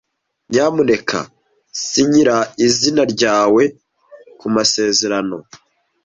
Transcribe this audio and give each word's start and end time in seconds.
Nyamuneka 0.49 1.19
sinyira 1.87 2.37
izina 2.65 3.03
ryawe 3.13 3.63
kumasezerano. 4.39 5.37